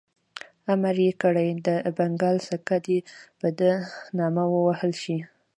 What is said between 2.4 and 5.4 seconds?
سکه دي په ده نامه ووهل شي.